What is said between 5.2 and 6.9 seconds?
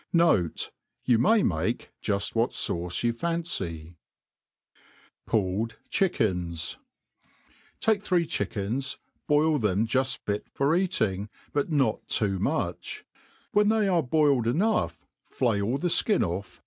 Pulled Chickens.,